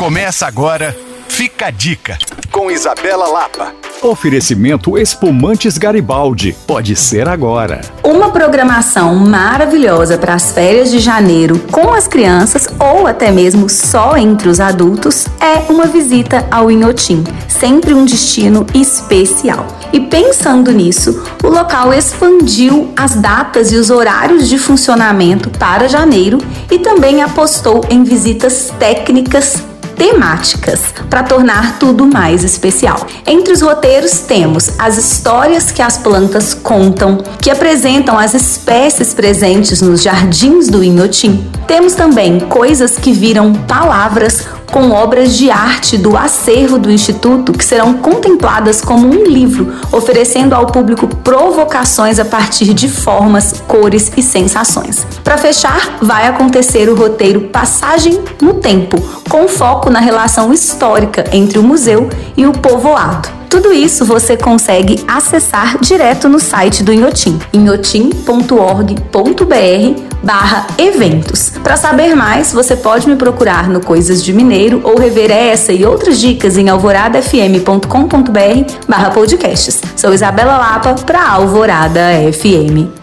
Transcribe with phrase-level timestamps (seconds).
[0.00, 0.96] Começa agora,
[1.28, 2.16] fica a dica,
[2.50, 3.74] com Isabela Lapa.
[4.00, 6.56] Oferecimento Espumantes Garibaldi.
[6.66, 7.82] Pode ser agora.
[8.02, 14.16] Uma programação maravilhosa para as férias de janeiro com as crianças ou até mesmo só
[14.16, 19.66] entre os adultos é uma visita ao Inhotim, sempre um destino especial.
[19.92, 26.38] E pensando nisso, o local expandiu as datas e os horários de funcionamento para janeiro
[26.70, 29.68] e também apostou em visitas técnicas
[30.00, 30.80] temáticas
[31.10, 33.06] para tornar tudo mais especial.
[33.26, 39.82] Entre os roteiros temos as histórias que as plantas contam, que apresentam as espécies presentes
[39.82, 41.49] nos jardins do Inhotim.
[41.70, 47.64] Temos também coisas que viram palavras com obras de arte do acervo do Instituto que
[47.64, 54.20] serão contempladas como um livro, oferecendo ao público provocações a partir de formas, cores e
[54.20, 55.06] sensações.
[55.22, 61.56] Para fechar, vai acontecer o roteiro Passagem no Tempo, com foco na relação histórica entre
[61.56, 63.39] o museu e o povoado.
[63.50, 71.54] Tudo isso você consegue acessar direto no site do Inhotim, inhotim.org.br barra eventos.
[71.62, 75.84] Para saber mais, você pode me procurar no Coisas de Mineiro ou rever essa e
[75.84, 79.80] outras dicas em alvoradafm.com.br barra podcasts.
[79.96, 82.00] Sou Isabela Lapa para Alvorada
[82.32, 82.99] FM.